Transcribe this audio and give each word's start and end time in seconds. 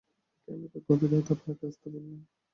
কেনই-বা 0.43 0.79
গভীর 0.87 1.09
রাতে 1.13 1.31
আপনাকে 1.35 1.63
আসতে 1.69 1.87
বললাম? 1.93 2.19